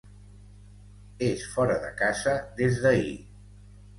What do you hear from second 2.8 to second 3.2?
d'ahir.